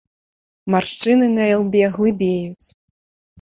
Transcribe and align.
Маршчыны 0.75 1.27
на 1.33 1.43
ілбе 1.51 1.83
глыбеюць. 1.99 2.67